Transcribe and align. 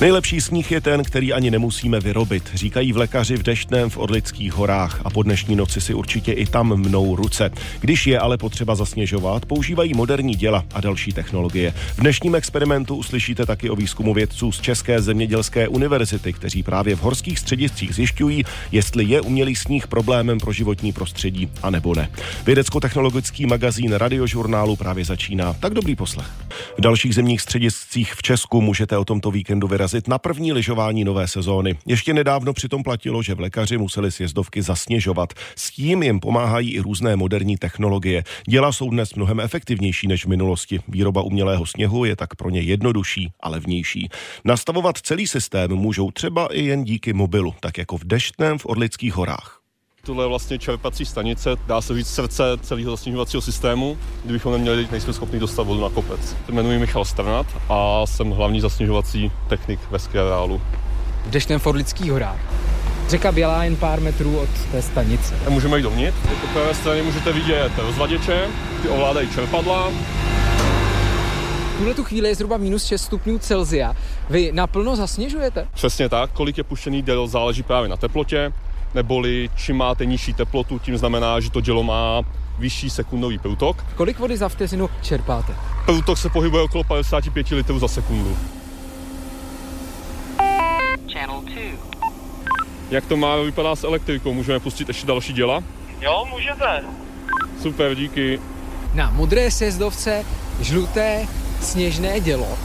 Nejlepší 0.00 0.40
sníh 0.40 0.72
je 0.72 0.80
ten, 0.80 1.04
který 1.04 1.32
ani 1.32 1.50
nemusíme 1.50 2.00
vyrobit, 2.00 2.50
říkají 2.54 2.92
v 2.92 2.96
lékaři 2.96 3.36
v 3.36 3.42
Deštném 3.42 3.90
v 3.90 3.98
Orlických 3.98 4.52
horách 4.52 5.00
a 5.04 5.10
po 5.10 5.22
dnešní 5.22 5.56
noci 5.56 5.80
si 5.80 5.94
určitě 5.94 6.32
i 6.32 6.46
tam 6.46 6.76
mnou 6.76 7.16
ruce. 7.16 7.50
Když 7.80 8.06
je 8.06 8.18
ale 8.18 8.38
potřeba 8.38 8.74
zasněžovat, 8.74 9.46
používají 9.46 9.94
moderní 9.94 10.34
děla 10.34 10.64
a 10.74 10.80
další 10.80 11.12
technologie. 11.12 11.74
V 11.96 12.00
dnešním 12.00 12.34
experimentu 12.34 12.96
uslyšíte 12.96 13.46
taky 13.46 13.70
o 13.70 13.76
výzkumu 13.76 14.14
vědců 14.14 14.52
z 14.52 14.60
České 14.60 15.02
zemědělské 15.02 15.68
univerzity, 15.68 16.32
kteří 16.32 16.62
právě 16.62 16.96
v 16.96 17.00
horských 17.00 17.38
střediscích 17.38 17.94
zjišťují, 17.94 18.44
jestli 18.72 19.04
je 19.04 19.20
umělý 19.20 19.56
sníh 19.56 19.86
problémem 19.86 20.38
pro 20.38 20.52
životní 20.52 20.92
prostředí 20.92 21.48
a 21.62 21.70
nebo 21.70 21.94
ne. 21.94 22.10
Vědecko-technologický 22.46 23.46
magazín 23.46 23.92
radiožurnálu 23.92 24.76
právě 24.76 25.04
začíná. 25.04 25.52
Tak 25.52 25.74
dobrý 25.74 25.96
poslech. 25.96 26.26
V 26.78 26.80
dalších 26.80 27.14
zemních 27.14 27.40
střediscích 27.40 28.14
v 28.14 28.22
Česku 28.22 28.60
můžete 28.60 28.98
o 28.98 29.04
tomto 29.04 29.30
víkendu 29.30 29.68
vyrazit 29.68 29.87
na 30.08 30.18
první 30.18 30.52
lyžování 30.52 31.04
nové 31.04 31.28
sezóny. 31.28 31.78
Ještě 31.86 32.14
nedávno 32.14 32.52
přitom 32.52 32.82
platilo, 32.82 33.22
že 33.22 33.34
v 33.34 33.40
lékaři 33.40 33.78
museli 33.78 34.12
sjezdovky 34.12 34.62
zasněžovat. 34.62 35.32
S 35.56 35.70
tím 35.70 36.02
jim 36.02 36.20
pomáhají 36.20 36.74
i 36.74 36.80
různé 36.80 37.16
moderní 37.16 37.56
technologie. 37.56 38.24
Děla 38.48 38.72
jsou 38.72 38.90
dnes 38.90 39.14
mnohem 39.14 39.40
efektivnější 39.40 40.06
než 40.06 40.24
v 40.24 40.28
minulosti. 40.28 40.80
Výroba 40.88 41.22
umělého 41.22 41.66
sněhu 41.66 42.04
je 42.04 42.16
tak 42.16 42.34
pro 42.34 42.50
ně 42.50 42.60
jednodušší 42.60 43.32
a 43.40 43.48
levnější. 43.48 44.08
Nastavovat 44.44 44.98
celý 44.98 45.26
systém 45.26 45.70
můžou 45.70 46.10
třeba 46.10 46.46
i 46.46 46.64
jen 46.64 46.84
díky 46.84 47.12
mobilu, 47.12 47.54
tak 47.60 47.78
jako 47.78 47.96
v 47.96 48.04
Deštném 48.04 48.58
v 48.58 48.66
Orlických 48.66 49.14
horách. 49.14 49.57
Tohle 50.08 50.24
je 50.24 50.28
vlastně 50.28 50.58
čerpací 50.58 51.04
stanice, 51.04 51.50
dá 51.66 51.80
se 51.80 51.94
říct 51.94 52.08
srdce 52.08 52.42
celého 52.60 52.90
zasněžovacího 52.90 53.40
systému. 53.40 53.98
Kdybychom 54.24 54.52
neměli, 54.52 54.88
nejsme 54.90 55.12
schopni 55.12 55.38
dostat 55.38 55.62
vodu 55.62 55.80
na 55.80 55.88
kopec. 55.88 56.36
Jmenuji 56.48 56.78
Michal 56.78 57.04
Strnat 57.04 57.46
a 57.68 58.06
jsem 58.06 58.30
hlavní 58.30 58.60
zasněžovací 58.60 59.32
technik 59.48 59.80
ve 59.90 59.98
Skreálu. 59.98 60.60
V 61.26 61.30
Deštném 61.30 61.60
v 61.60 61.66
Orlických 61.66 62.10
horách. 62.10 62.40
Řeka 63.08 63.32
Bělá 63.32 63.64
jen 63.64 63.76
pár 63.76 64.00
metrů 64.00 64.38
od 64.38 64.48
té 64.72 64.82
stanice. 64.82 65.34
A 65.46 65.50
můžeme 65.50 65.76
jít 65.76 65.82
dovnitř. 65.82 66.16
Po 66.40 66.46
pravé 66.52 66.74
straně 66.74 67.02
můžete 67.02 67.32
vidět 67.32 67.72
rozvaděče, 67.78 68.48
ty 68.82 68.88
ovládají 68.88 69.28
čerpadla, 69.34 69.90
v 71.78 71.80
tuhle 71.80 71.94
tu 71.94 72.04
chvíli 72.04 72.28
je 72.28 72.34
zhruba 72.34 72.56
minus 72.56 72.84
6 72.84 73.02
stupňů 73.02 73.38
Celzia. 73.38 73.96
Vy 74.30 74.52
naplno 74.52 74.96
zasněžujete? 74.96 75.68
Přesně 75.74 76.08
tak, 76.08 76.32
kolik 76.32 76.58
je 76.58 76.64
puštěný 76.64 77.02
děl 77.02 77.26
záleží 77.26 77.62
právě 77.62 77.88
na 77.88 77.96
teplotě, 77.96 78.52
neboli 78.94 79.50
čím 79.56 79.76
máte 79.76 80.06
nižší 80.06 80.34
teplotu, 80.34 80.78
tím 80.78 80.98
znamená, 80.98 81.40
že 81.40 81.50
to 81.50 81.60
dělo 81.60 81.82
má 81.82 82.22
vyšší 82.58 82.90
sekundový 82.90 83.38
průtok. 83.38 83.84
Kolik 83.94 84.18
vody 84.18 84.36
za 84.36 84.48
vteřinu 84.48 84.90
čerpáte? 85.02 85.54
Průtok 85.84 86.18
se 86.18 86.28
pohybuje 86.28 86.62
okolo 86.62 86.84
55 86.84 87.50
litrů 87.50 87.78
za 87.78 87.88
sekundu. 87.88 88.36
Channel 91.12 91.40
2. 91.40 91.54
Jak 92.90 93.06
to 93.06 93.16
má 93.16 93.36
vypadá 93.36 93.76
s 93.76 93.84
elektrikou? 93.84 94.34
Můžeme 94.34 94.60
pustit 94.60 94.88
ještě 94.88 95.06
další 95.06 95.32
děla? 95.32 95.62
Jo, 96.00 96.26
můžete. 96.30 96.84
Super, 97.62 97.94
díky. 97.94 98.40
Na 98.94 99.10
modré 99.10 99.50
sjezdovce 99.50 100.24
žluté 100.60 101.26
sněžné 101.60 102.20
dělo. 102.20 102.58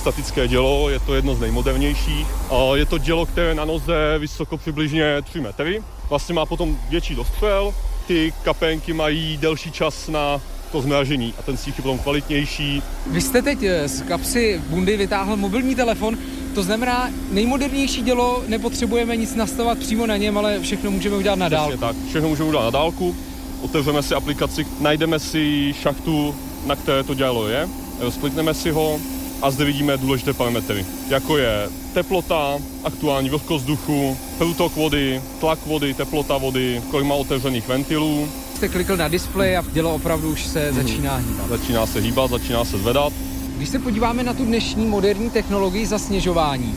Statické 0.00 0.48
dělo, 0.48 0.90
je 0.90 1.00
to 1.00 1.14
jedno 1.14 1.34
z 1.34 1.40
nejmodernějších. 1.40 2.26
A 2.50 2.76
Je 2.76 2.86
to 2.86 2.98
dělo, 2.98 3.26
které 3.26 3.54
na 3.54 3.64
noze 3.64 4.18
vysoko 4.18 4.56
přibližně 4.56 5.22
3 5.22 5.40
metry. 5.40 5.82
Vlastně 6.08 6.34
má 6.34 6.46
potom 6.46 6.78
větší 6.88 7.14
dostřel, 7.14 7.74
ty 8.06 8.32
kapenky 8.42 8.92
mají 8.92 9.36
delší 9.36 9.70
čas 9.70 10.08
na 10.08 10.40
to 10.72 10.82
zmražení 10.82 11.34
a 11.38 11.42
ten 11.42 11.56
sníh 11.56 11.78
je 11.78 11.82
potom 11.82 11.98
kvalitnější. 11.98 12.82
Vy 13.06 13.20
jste 13.20 13.42
teď 13.42 13.62
eh, 13.62 13.88
z 13.88 14.02
kapsy 14.02 14.62
bundy 14.66 14.96
vytáhl 14.96 15.36
mobilní 15.36 15.74
telefon, 15.74 16.18
to 16.54 16.62
znamená, 16.62 17.10
nejmodernější 17.30 18.02
dělo, 18.02 18.42
nepotřebujeme 18.46 19.16
nic 19.16 19.34
nastavovat 19.34 19.78
přímo 19.78 20.06
na 20.06 20.16
něm, 20.16 20.38
ale 20.38 20.60
všechno 20.60 20.90
můžeme 20.90 21.16
udělat 21.16 21.38
na 21.38 21.48
dálku. 21.48 21.68
Přesně 21.68 21.86
tak, 21.86 21.96
všechno 22.08 22.28
můžeme 22.28 22.48
udělat 22.48 22.64
na 22.64 22.70
dálku, 22.70 23.16
otevřeme 23.62 24.02
si 24.02 24.14
aplikaci, 24.14 24.66
najdeme 24.80 25.18
si 25.18 25.74
šachtu, 25.80 26.34
na 26.66 26.76
které 26.76 27.02
to 27.02 27.14
dělo 27.14 27.48
je, 27.48 27.68
rozplitneme 28.00 28.54
si 28.54 28.70
ho 28.70 29.00
a 29.42 29.50
zde 29.50 29.64
vidíme 29.64 29.96
důležité 29.96 30.32
parametry, 30.32 30.86
jako 31.08 31.38
je 31.38 31.68
teplota, 31.94 32.58
aktuální 32.84 33.30
vlhkost 33.30 33.64
vzduchu, 33.64 34.16
průtok 34.38 34.76
vody, 34.76 35.22
tlak 35.40 35.58
vody, 35.66 35.94
teplota 35.94 36.38
vody, 36.38 36.82
kolik 36.90 37.06
má 37.06 37.14
otevřených 37.14 37.68
ventilů. 37.68 38.28
Jste 38.54 38.68
klikl 38.68 38.96
na 38.96 39.08
displej 39.08 39.56
a 39.56 39.64
dělo 39.72 39.94
opravdu 39.94 40.30
už 40.30 40.46
se 40.46 40.72
začíná 40.72 41.16
hýbat. 41.16 41.48
Začíná 41.48 41.86
se 41.86 42.00
hýbat, 42.00 42.30
začíná 42.30 42.64
se 42.64 42.78
zvedat. 42.78 43.12
Když 43.56 43.68
se 43.68 43.78
podíváme 43.78 44.22
na 44.22 44.34
tu 44.34 44.44
dnešní 44.44 44.86
moderní 44.86 45.30
technologii 45.30 45.86
zasněžování, 45.86 46.74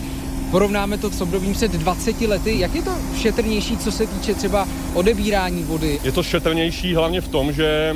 porovnáme 0.51 0.97
to 0.97 1.11
s 1.11 1.21
obdobím 1.21 1.53
před 1.53 1.71
20 1.71 2.21
lety, 2.21 2.59
jak 2.59 2.75
je 2.75 2.81
to 2.81 2.91
šetrnější, 3.17 3.77
co 3.77 3.91
se 3.91 4.07
týče 4.07 4.33
třeba 4.33 4.67
odebírání 4.93 5.63
vody? 5.63 5.99
Je 6.03 6.11
to 6.11 6.23
šetrnější 6.23 6.95
hlavně 6.95 7.21
v 7.21 7.27
tom, 7.27 7.53
že 7.53 7.95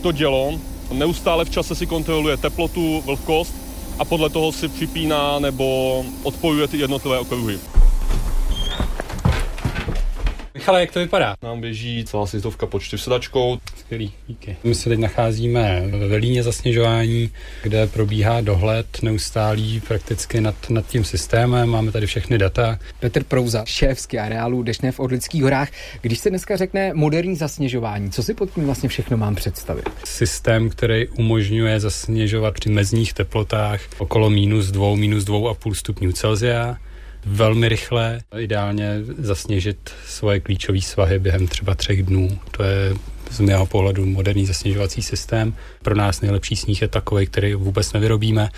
to 0.00 0.12
dělo 0.12 0.60
neustále 0.92 1.44
v 1.44 1.50
čase 1.50 1.74
si 1.74 1.86
kontroluje 1.86 2.36
teplotu, 2.36 3.02
vlhkost 3.06 3.61
a 3.98 4.04
podle 4.04 4.30
toho 4.30 4.52
si 4.52 4.68
připíná 4.68 5.38
nebo 5.38 6.04
odpojuje 6.22 6.68
ty 6.68 6.78
jednotlivé 6.78 7.18
okruhy. 7.18 7.58
Michale, 10.62 10.80
jak 10.80 10.92
to 10.92 10.98
vypadá? 10.98 11.34
Nám 11.42 11.60
běží 11.60 12.04
celá 12.04 12.26
sjezdovka 12.26 12.66
pod 12.66 12.82
čtyřsedačkou. 12.82 13.58
Skvělý, 13.78 14.12
díky. 14.26 14.56
My 14.64 14.74
se 14.74 14.88
teď 14.88 14.98
nacházíme 14.98 15.82
ve 16.08 16.16
líně 16.16 16.42
zasněžování, 16.42 17.30
kde 17.62 17.86
probíhá 17.86 18.40
dohled 18.40 18.86
neustálý 19.02 19.80
prakticky 19.88 20.40
nad, 20.40 20.70
nad 20.70 20.86
tím 20.86 21.04
systémem. 21.04 21.68
Máme 21.68 21.92
tady 21.92 22.06
všechny 22.06 22.38
data. 22.38 22.78
Petr 23.00 23.24
Prouza, 23.24 23.64
šéf 23.66 24.00
z 24.00 24.08
areálu 24.14 24.62
Dešné 24.62 24.92
v 24.92 25.00
Orlických 25.00 25.42
horách. 25.42 25.68
Když 26.00 26.18
se 26.18 26.30
dneska 26.30 26.56
řekne 26.56 26.94
moderní 26.94 27.36
zasněžování, 27.36 28.10
co 28.10 28.22
si 28.22 28.34
pod 28.34 28.54
tím 28.54 28.64
vlastně 28.64 28.88
všechno 28.88 29.16
mám 29.16 29.34
představit? 29.34 29.90
Systém, 30.04 30.70
který 30.70 31.08
umožňuje 31.08 31.80
zasněžovat 31.80 32.54
při 32.54 32.70
mezních 32.70 33.12
teplotách 33.12 33.80
okolo 33.98 34.30
minus 34.30 34.66
dvou, 34.70 34.96
minus 34.96 35.24
dvou 35.24 35.48
a 35.48 35.54
půl 35.54 35.74
stupňů 35.74 36.12
Celsia 36.12 36.76
velmi 37.26 37.68
rychle, 37.68 38.20
ideálně 38.38 39.00
zasněžit 39.18 39.90
svoje 40.06 40.40
klíčové 40.40 40.80
svahy 40.80 41.18
během 41.18 41.46
třeba 41.46 41.74
třech 41.74 42.02
dnů. 42.02 42.38
To 42.50 42.62
je 42.62 42.94
z 43.32 43.40
mého 43.40 43.66
pohledu 43.66 44.06
moderní 44.06 44.46
zasněžovací 44.46 45.02
systém. 45.02 45.54
Pro 45.82 45.94
nás 45.94 46.20
nejlepší 46.20 46.56
sníh 46.56 46.82
je 46.82 46.88
takový, 46.88 47.26
který 47.26 47.54
vůbec 47.54 47.92
nevyrobíme, 47.92 48.48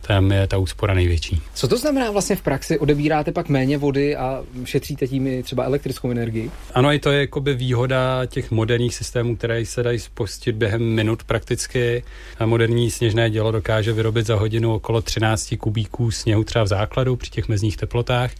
tam 0.00 0.32
je 0.32 0.46
ta 0.46 0.58
úspora 0.58 0.94
největší. 0.94 1.40
Co 1.54 1.68
to 1.68 1.78
znamená 1.78 2.10
vlastně 2.10 2.36
v 2.36 2.42
praxi? 2.42 2.78
Odebíráte 2.78 3.32
pak 3.32 3.48
méně 3.48 3.78
vody 3.78 4.16
a 4.16 4.42
šetříte 4.64 5.06
tím 5.06 5.26
i 5.26 5.42
třeba 5.42 5.64
elektrickou 5.64 6.10
energii? 6.10 6.50
Ano, 6.74 6.92
i 6.92 6.98
to 6.98 7.10
je 7.10 7.20
jakoby 7.20 7.54
výhoda 7.54 8.26
těch 8.26 8.50
moderních 8.50 8.94
systémů, 8.94 9.36
které 9.36 9.66
se 9.66 9.82
dají 9.82 9.98
spustit 9.98 10.52
během 10.52 10.82
minut 10.82 11.24
prakticky. 11.24 12.04
A 12.38 12.46
moderní 12.46 12.90
sněžné 12.90 13.30
dělo 13.30 13.52
dokáže 13.52 13.92
vyrobit 13.92 14.26
za 14.26 14.34
hodinu 14.34 14.74
okolo 14.74 15.02
13 15.02 15.54
kubíků 15.58 16.10
sněhu 16.10 16.44
třeba 16.44 16.64
v 16.64 16.68
základu 16.68 17.16
při 17.16 17.30
těch 17.30 17.48
mezních 17.48 17.76
teplotách 17.76 18.30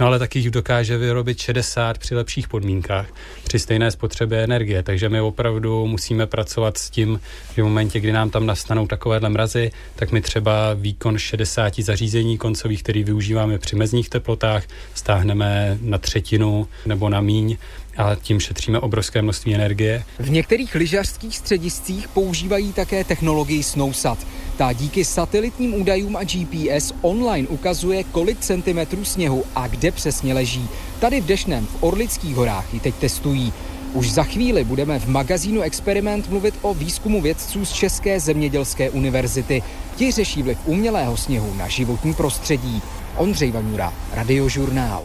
no 0.00 0.06
ale 0.06 0.18
taky 0.18 0.38
jich 0.38 0.50
dokáže 0.50 0.98
vyrobit 0.98 1.38
60 1.38 1.98
při 1.98 2.14
lepších 2.14 2.48
podmínkách, 2.48 3.06
při 3.44 3.58
stejné 3.58 3.90
spotřebě 3.90 4.44
energie. 4.44 4.82
Takže 4.82 5.08
my 5.08 5.20
opravdu 5.20 5.86
musíme 5.86 6.26
pracovat 6.26 6.78
s 6.78 6.90
tím, 6.90 7.20
že 7.54 7.62
v 7.62 7.64
momentě, 7.64 8.00
kdy 8.00 8.12
nám 8.12 8.30
tam 8.30 8.46
nastanou 8.46 8.86
takovéhle 8.86 9.28
mrazy, 9.28 9.70
tak 9.96 10.12
my 10.12 10.20
třeba 10.20 10.74
výkon 10.74 11.18
60 11.18 11.80
zařízení 11.80 12.38
koncových, 12.38 12.82
který 12.82 13.04
využíváme 13.04 13.58
při 13.58 13.76
mezních 13.76 14.08
teplotách, 14.08 14.64
stáhneme 14.94 15.78
na 15.80 15.98
třetinu 15.98 16.68
nebo 16.86 17.08
na 17.08 17.20
míň 17.20 17.56
a 17.96 18.14
tím 18.14 18.40
šetříme 18.40 18.80
obrovské 18.80 19.22
množství 19.22 19.54
energie. 19.54 20.04
V 20.18 20.30
některých 20.30 20.74
lyžařských 20.74 21.38
střediscích 21.38 22.08
používají 22.08 22.72
také 22.72 23.04
technologii 23.04 23.62
SnowSat. 23.62 24.18
Ta 24.56 24.72
díky 24.72 25.04
satelitním 25.04 25.74
údajům 25.74 26.16
a 26.16 26.24
GPS 26.24 26.92
online 27.00 27.48
ukazuje, 27.48 28.04
kolik 28.04 28.40
centimetrů 28.40 29.04
sněhu 29.04 29.44
a 29.54 29.66
kde 29.66 29.90
přesně 29.90 30.34
leží. 30.34 30.68
Tady 31.00 31.20
v 31.20 31.26
Dešném 31.26 31.66
v 31.66 31.76
Orlických 31.80 32.36
horách 32.36 32.74
ji 32.74 32.80
teď 32.80 32.94
testují. 32.94 33.52
Už 33.92 34.10
za 34.10 34.24
chvíli 34.24 34.64
budeme 34.64 34.98
v 34.98 35.06
magazínu 35.06 35.60
Experiment 35.60 36.28
mluvit 36.28 36.54
o 36.62 36.74
výzkumu 36.74 37.22
vědců 37.22 37.64
z 37.64 37.72
České 37.72 38.20
zemědělské 38.20 38.90
univerzity. 38.90 39.62
Ti 39.96 40.12
řeší 40.12 40.42
vliv 40.42 40.58
umělého 40.64 41.16
sněhu 41.16 41.54
na 41.54 41.68
životní 41.68 42.14
prostředí. 42.14 42.82
Ondřej 43.16 43.50
Vanura, 43.50 43.92
Radiožurnál. 44.12 45.04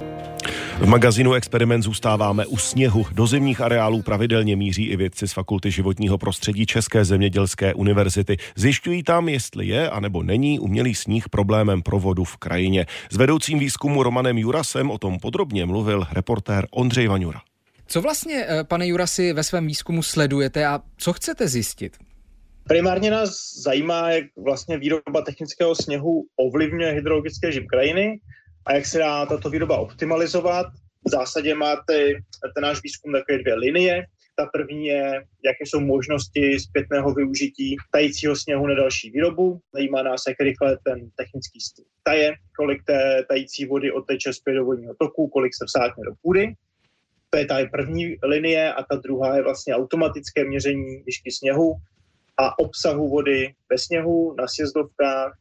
V 0.80 0.88
magazínu 0.88 1.34
Experiment 1.34 1.84
zůstáváme 1.84 2.46
u 2.46 2.58
sněhu. 2.58 3.06
Do 3.12 3.28
zimních 3.28 3.62
areálů 3.62 4.02
pravidelně 4.02 4.56
míří 4.56 4.86
i 4.86 4.96
vědci 4.96 5.28
z 5.28 5.34
Fakulty 5.34 5.72
životního 5.72 6.18
prostředí 6.18 6.66
České 6.66 7.06
zemědělské 7.06 7.74
univerzity. 7.74 8.38
Zjišťují 8.56 9.04
tam, 9.04 9.30
jestli 9.30 9.68
je 9.68 9.90
anebo 9.90 10.24
není 10.24 10.60
umělý 10.60 10.96
sníh 10.96 11.30
problémem 11.30 11.82
pro 11.82 12.00
vodu 12.00 12.24
v 12.24 12.38
krajině. 12.38 12.86
S 13.12 13.18
vedoucím 13.18 13.60
výzkumu 13.60 14.04
Romanem 14.04 14.38
Jurasem 14.38 14.92
o 14.92 14.98
tom 14.98 15.20
podrobně 15.20 15.66
mluvil 15.66 16.08
reportér 16.12 16.68
Ondřej 16.72 17.08
Vaňura. 17.08 17.42
Co 17.88 18.02
vlastně, 18.02 18.46
eh, 18.48 18.64
pane 18.64 18.88
Jurasi, 18.88 19.34
ve 19.34 19.44
svém 19.44 19.68
výzkumu 19.68 20.04
sledujete 20.04 20.66
a 20.66 20.80
co 20.98 21.14
chcete 21.14 21.48
zjistit? 21.48 21.98
Primárně 22.68 23.12
nás 23.12 23.30
zajímá, 23.64 24.12
jak 24.12 24.24
vlastně 24.44 24.78
výroba 24.78 25.22
technického 25.26 25.76
sněhu 25.76 26.24
ovlivňuje 26.38 26.92
hydrologické 26.92 27.52
žim 27.52 27.68
krajiny 27.68 28.20
a 28.70 28.74
jak 28.74 28.86
se 28.86 28.98
dá 28.98 29.26
tato 29.26 29.50
výroba 29.50 29.78
optimalizovat. 29.78 30.68
V 31.08 31.10
zásadě 31.10 31.56
máte 31.56 32.14
ten 32.56 32.62
náš 32.62 32.84
výzkum 32.84 33.12
takové 33.12 33.38
dvě 33.38 33.56
linie. 33.56 34.06
Ta 34.36 34.46
první 34.46 34.86
je, 34.86 35.24
jaké 35.46 35.66
jsou 35.66 35.80
možnosti 35.80 36.60
zpětného 36.60 37.14
využití 37.14 37.76
tajícího 37.92 38.36
sněhu 38.36 38.68
na 38.68 38.76
další 38.76 39.12
výrobu. 39.12 39.60
Zajímá 39.74 40.04
nás, 40.04 40.24
jak 40.28 40.40
rychle 40.40 40.78
ten 40.84 41.10
technický 41.16 41.62
sněh 41.62 41.88
taje, 42.04 42.34
kolik 42.58 42.84
té 42.86 43.26
tající 43.30 43.66
vody 43.66 43.92
odteče 43.92 44.34
zpět 44.34 44.54
do 44.54 44.66
vodního 44.66 44.96
toku, 45.00 45.28
kolik 45.28 45.56
se 45.56 45.66
vsátne 45.66 46.04
do 46.06 46.12
půdy. 46.22 46.54
To 47.30 47.38
je 47.38 47.46
ta 47.46 47.56
první 47.72 48.16
linie 48.24 48.74
a 48.74 48.84
ta 48.84 48.96
druhá 48.96 49.36
je 49.36 49.44
vlastně 49.44 49.76
automatické 49.76 50.46
měření 50.46 51.04
výšky 51.06 51.32
sněhu 51.32 51.76
a 52.38 52.60
obsahu 52.60 53.10
vody 53.10 53.54
ve 53.70 53.78
sněhu 53.78 54.36
na 54.38 54.48
sjezdovkách 54.48 55.38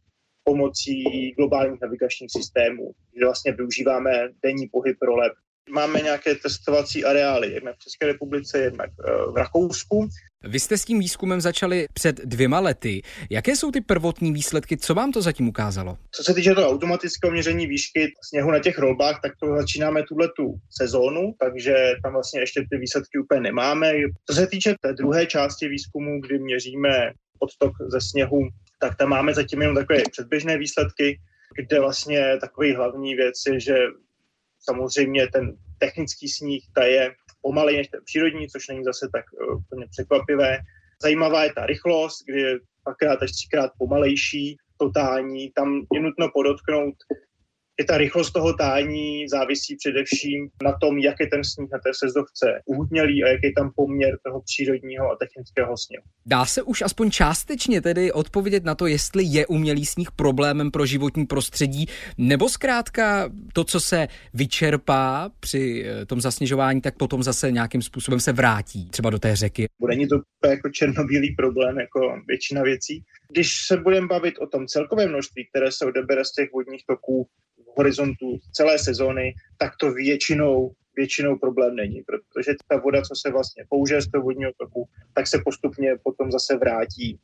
pomocí 0.49 1.31
globálních 1.39 1.81
navigačních 1.81 2.33
systémů, 2.33 2.91
kde 3.13 3.27
vlastně 3.27 3.53
využíváme 3.53 4.11
denní 4.43 4.67
pohyb 4.73 4.97
roleb 5.03 5.33
máme 5.71 6.01
nějaké 6.01 6.35
testovací 6.35 7.05
areály, 7.05 7.53
jednak 7.53 7.77
v 7.77 7.79
České 7.79 8.07
republice, 8.07 8.59
jednak 8.59 8.91
eh, 8.91 9.33
v 9.33 9.37
Rakousku. 9.37 10.09
Vy 10.45 10.61
jste 10.61 10.79
s 10.79 10.85
tím 10.85 10.99
výzkumem 10.99 11.41
začali 11.41 11.87
před 11.93 12.17
dvěma 12.17 12.61
lety. 12.61 13.03
Jaké 13.31 13.57
jsou 13.57 13.71
ty 13.71 13.81
prvotní 13.81 14.33
výsledky? 14.33 14.77
Co 14.77 14.95
vám 14.95 15.13
to 15.13 15.23
zatím 15.23 15.49
ukázalo? 15.49 15.97
Co 16.11 16.25
se 16.25 16.35
týče 16.35 16.55
toho 16.55 16.69
automatického 16.69 17.33
měření 17.33 17.67
výšky 17.67 18.13
sněhu 18.29 18.51
na 18.51 18.59
těch 18.59 18.79
rolbách, 18.79 19.21
tak 19.23 19.33
to 19.43 19.57
začínáme 19.57 20.03
tuhle 20.03 20.29
tu 20.37 20.55
sezónu, 20.71 21.35
takže 21.41 21.75
tam 22.03 22.13
vlastně 22.13 22.41
ještě 22.41 22.61
ty 22.71 22.79
výsledky 22.79 23.19
úplně 23.19 23.41
nemáme. 23.41 23.93
Co 24.31 24.35
se 24.35 24.47
týče 24.47 24.75
té 24.81 24.93
druhé 24.93 25.27
části 25.27 25.69
výzkumu, 25.69 26.21
kdy 26.21 26.39
měříme 26.39 27.13
odtok 27.39 27.73
ze 27.93 28.01
sněhu, 28.01 28.49
tak 28.79 28.97
tam 28.97 29.09
máme 29.09 29.35
zatím 29.35 29.61
jenom 29.61 29.77
takové 29.77 29.99
předběžné 30.13 30.59
výsledky, 30.59 31.21
kde 31.57 31.81
vlastně 31.81 32.39
takový 32.41 32.75
hlavní 32.75 33.15
věc 33.15 33.35
je, 33.47 33.61
že 33.61 33.75
Samozřejmě 34.61 35.29
ten 35.29 35.57
technický 35.79 36.29
sníh 36.29 36.65
ta 36.75 36.85
je 36.85 37.15
pomalej 37.43 37.77
než 37.77 37.89
ten 37.89 38.01
přírodní, 38.05 38.49
což 38.49 38.69
není 38.69 38.85
zase 38.85 39.09
tak 39.13 39.25
uh, 39.33 39.57
úplně 39.57 39.87
překvapivé. 39.91 40.59
Zajímavá 41.03 41.45
je 41.45 41.53
ta 41.53 41.67
rychlost, 41.67 42.25
kdy 42.27 42.41
je 42.41 42.59
dvakrát 42.85 43.23
až 43.23 43.33
třikrát 43.33 43.71
pomalejší 43.79 44.57
totální. 44.79 45.53
Tam 45.53 45.83
je 45.95 46.01
nutno 46.01 46.31
podotknout, 46.35 46.95
i 47.81 47.85
ta 47.85 47.99
rychlost 47.99 48.31
toho 48.31 48.53
tání 48.53 49.29
závisí 49.29 49.77
především 49.77 50.49
na 50.63 50.73
tom, 50.81 50.99
jak 50.99 51.17
je 51.21 51.27
ten 51.27 51.45
sníh 51.45 51.69
na 51.73 51.79
té 51.79 51.91
sezdovce 51.95 52.47
uhutnělý 52.67 53.25
a 53.25 53.29
jaký 53.29 53.47
je 53.47 53.53
tam 53.57 53.71
poměr 53.77 54.19
toho 54.25 54.41
přírodního 54.41 55.11
a 55.11 55.17
technického 55.17 55.77
sněhu. 55.77 56.05
Dá 56.27 56.45
se 56.45 56.63
už 56.63 56.83
aspoň 56.83 57.11
částečně 57.11 57.81
tedy 57.81 58.13
odpovědět 58.13 58.65
na 58.65 58.75
to, 58.75 58.87
jestli 58.87 59.25
je 59.25 59.47
umělý 59.47 59.87
sníh 59.87 60.11
problémem 60.11 60.71
pro 60.71 60.87
životní 60.87 61.27
prostředí, 61.27 61.87
nebo 62.19 62.49
zkrátka 62.49 63.31
to, 63.53 63.65
co 63.65 63.81
se 63.81 64.09
vyčerpá 64.35 65.31
při 65.41 65.85
eh, 65.87 66.07
tom 66.07 66.21
zasněžování, 66.21 66.81
tak 66.81 66.97
potom 66.97 67.23
zase 67.23 67.53
nějakým 67.53 67.83
způsobem 67.83 68.21
se 68.21 68.33
vrátí 68.33 68.91
třeba 68.91 69.11
do 69.11 69.19
té 69.19 69.37
řeky. 69.37 69.67
Není 69.89 70.09
to 70.09 70.17
jako 70.49 70.69
černobílý 70.71 71.35
problém, 71.37 71.79
jako 71.79 72.01
většina 72.29 72.63
věcí. 72.63 73.05
Když 73.33 73.53
se 73.67 73.77
budeme 73.77 74.07
bavit 74.07 74.39
o 74.39 74.47
tom 74.47 74.67
celkovém 74.67 75.09
množství, 75.09 75.49
které 75.49 75.73
se 75.73 75.87
odebere 75.87 76.25
z 76.25 76.33
těch 76.33 76.53
vodních 76.53 76.83
toků, 76.87 77.29
horizontu 77.79 78.39
celé 78.53 78.79
sezóny, 78.79 79.35
tak 79.59 79.73
to 79.81 79.93
většinou 79.93 80.73
většinou 80.99 81.39
problém 81.39 81.77
není, 81.77 82.03
protože 82.03 82.53
ta 82.69 82.77
voda, 82.77 83.03
co 83.03 83.15
se 83.15 83.31
vlastně 83.31 83.65
použije 83.69 84.03
z 84.03 84.11
toho 84.11 84.25
vodního 84.25 84.53
toku, 84.61 84.89
tak 85.15 85.27
se 85.27 85.39
postupně 85.45 85.97
potom 86.03 86.33
zase 86.33 86.57
vrátí. 86.57 87.19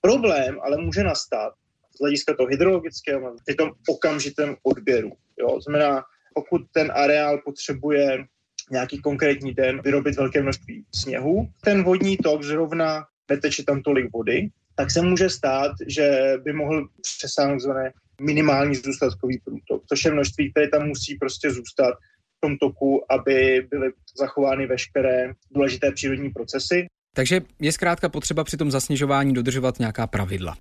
Problém 0.00 0.58
ale 0.62 0.76
může 0.76 1.02
nastat 1.04 1.52
z 1.96 2.00
hlediska 2.00 2.34
toho 2.34 2.48
hydrologického 2.48 3.34
při 3.44 3.54
tom 3.54 3.70
okamžitém 3.88 4.56
odběru. 4.62 5.12
Jo? 5.40 5.60
Znamená, 5.60 6.02
pokud 6.34 6.62
ten 6.72 6.92
areál 6.94 7.38
potřebuje 7.44 8.24
nějaký 8.70 9.00
konkrétní 9.00 9.54
den 9.54 9.80
vyrobit 9.84 10.16
velké 10.16 10.42
množství 10.42 10.84
sněhu, 10.94 11.48
ten 11.64 11.82
vodní 11.82 12.16
tok 12.16 12.42
zrovna 12.42 13.04
neteče 13.30 13.64
tam 13.64 13.82
tolik 13.82 14.12
vody, 14.12 14.48
tak 14.74 14.90
se 14.90 15.02
může 15.02 15.30
stát, 15.30 15.72
že 15.86 16.34
by 16.44 16.52
mohl 16.52 16.88
přesáhnout 17.18 17.60
zvané 17.60 17.92
minimální 18.20 18.74
zůstatkový 18.74 19.38
průtok, 19.44 19.82
což 19.88 20.04
je 20.04 20.10
množství, 20.10 20.50
které 20.50 20.68
tam 20.68 20.88
musí 20.88 21.14
prostě 21.14 21.50
zůstat 21.50 21.94
v 22.36 22.40
tom 22.40 22.56
toku, 22.56 23.12
aby 23.12 23.66
byly 23.70 23.92
zachovány 24.18 24.66
veškeré 24.66 25.32
důležité 25.54 25.92
přírodní 25.92 26.30
procesy. 26.30 26.86
Takže 27.14 27.40
je 27.60 27.72
zkrátka 27.72 28.08
potřeba 28.08 28.44
při 28.44 28.56
tom 28.56 28.70
zasněžování 28.70 29.34
dodržovat 29.34 29.78
nějaká 29.78 30.06
pravidla. 30.06 30.56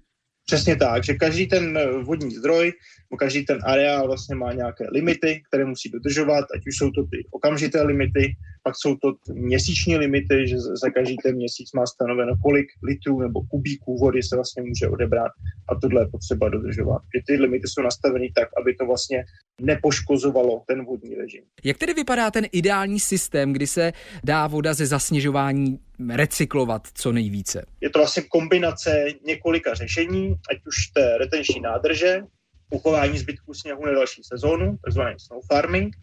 Přesně 0.46 0.76
tak, 0.76 1.04
že 1.04 1.14
každý 1.14 1.48
ten 1.48 1.80
vodní 2.04 2.32
zdroj, 2.36 2.74
každý 3.20 3.46
ten 3.46 3.58
areál 3.66 4.08
vlastně 4.08 4.36
má 4.36 4.54
nějaké 4.54 4.86
limity, 4.92 5.42
které 5.48 5.66
musí 5.66 5.90
dodržovat, 5.90 6.46
ať 6.56 6.62
už 6.68 6.78
jsou 6.78 6.92
to 6.92 7.04
ty 7.04 7.18
okamžité 7.32 7.82
limity, 7.82 8.34
pak 8.64 8.74
jsou 8.78 8.96
to 8.96 9.08
měsíční 9.34 9.98
limity, 9.98 10.48
že 10.48 10.58
za 10.60 10.90
každý 10.90 11.16
ten 11.24 11.36
měsíc 11.36 11.70
má 11.76 11.86
stanoveno, 11.86 12.34
kolik 12.46 12.68
litrů 12.84 13.20
nebo 13.20 13.42
kubíků 13.42 13.98
vody 13.98 14.24
se 14.24 14.36
vlastně 14.36 14.64
může 14.64 14.88
odebrat 14.88 15.32
a 15.72 15.80
tohle 15.80 16.02
je 16.02 16.08
potřeba 16.08 16.50
dodržovat. 16.50 17.02
Že 17.16 17.22
ty 17.28 17.42
limity 17.42 17.68
jsou 17.68 17.82
nastaveny 17.82 18.32
tak, 18.36 18.50
aby 18.62 18.76
to 18.76 18.86
vlastně 18.86 19.24
nepoškozovalo 19.62 20.64
ten 20.68 20.86
vodní 20.86 21.16
režim. 21.16 21.44
Jak 21.64 21.78
tedy 21.78 21.94
vypadá 21.94 22.32
ten 22.32 22.46
ideální 22.52 23.00
systém, 23.00 23.54
kdy 23.54 23.68
se 23.68 23.94
dá 24.24 24.48
voda 24.48 24.74
ze 24.74 24.86
zasněžování 24.86 25.80
recyklovat 26.10 26.88
co 26.94 27.12
nejvíce? 27.12 27.66
Je 27.82 27.90
to 27.90 28.00
vlastně 28.00 28.24
kombinace 28.24 29.06
několika 29.26 29.74
řešení, 29.74 30.36
ať 30.52 30.58
už 30.68 30.76
té 30.94 31.18
retenční 31.18 31.62
nádrže, 31.62 32.22
uchování 32.70 33.18
zbytků 33.18 33.54
sněhu 33.54 33.86
na 33.86 33.92
další 33.92 34.22
sezónu, 34.24 34.78
takzvaný 34.86 35.16
snow 35.20 35.42
farming, 35.48 35.96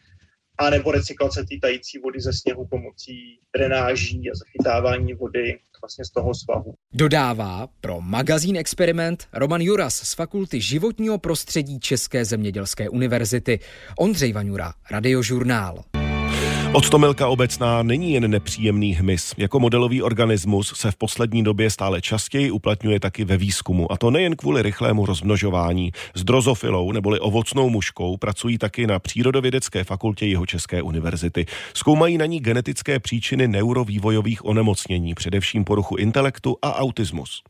a 0.58 0.70
nebo 0.70 0.91
recyklace 0.91 1.41
té 1.41 1.56
tající 1.62 1.99
vody 1.99 2.20
ze 2.20 2.32
sněhu 2.32 2.67
pomocí 2.67 3.41
drenáží 3.56 4.31
a 4.31 4.35
zachytávání 4.35 5.14
vody 5.14 5.58
vlastně 5.82 6.05
z 6.05 6.11
toho 6.11 6.35
svahu. 6.35 6.75
Dodává 6.93 7.69
pro 7.81 8.00
magazín 8.00 8.56
Experiment 8.56 9.29
Roman 9.32 9.61
Juras 9.61 9.94
z 9.94 10.14
Fakulty 10.14 10.61
životního 10.61 11.19
prostředí 11.19 11.81
České 11.81 12.25
zemědělské 12.25 12.88
univerzity. 12.88 13.61
Ondřej 13.99 14.32
Vaňura, 14.32 14.73
Radiožurnál. 14.91 15.85
Octomilka 16.76 17.28
obecná 17.28 17.82
není 17.82 18.12
jen 18.12 18.31
nepříjemný 18.31 18.94
hmyz. 18.94 19.34
Jako 19.37 19.61
modelový 19.61 20.02
organismus 20.02 20.73
se 20.76 20.90
v 20.90 20.96
poslední 20.96 21.44
době 21.44 21.70
stále 21.70 22.00
častěji 22.00 22.50
uplatňuje 22.50 23.00
taky 23.00 23.25
ve 23.25 23.37
výzkumu. 23.37 23.93
A 23.93 23.96
to 23.96 24.11
nejen 24.11 24.37
kvůli 24.37 24.62
rychlému 24.62 25.06
rozmnožování. 25.06 25.93
S 26.14 26.25
drozofilou 26.25 26.92
neboli 26.92 27.21
ovocnou 27.21 27.71
muškou 27.71 28.16
pracují 28.16 28.59
taky 28.59 28.87
na 28.87 28.99
Přírodovědecké 28.99 29.85
fakultě 29.85 30.26
jeho 30.26 30.47
České 30.47 30.83
univerzity. 30.83 31.47
Zkoumají 31.75 32.18
na 32.18 32.26
ní 32.26 32.40
genetické 32.40 33.00
příčiny 33.00 33.49
neurovývojových 33.49 34.45
onemocnění, 34.45 35.14
především 35.14 35.64
poruchu 35.64 35.97
intelektu 35.97 36.56
a 36.62 36.75
autismus. 36.75 37.42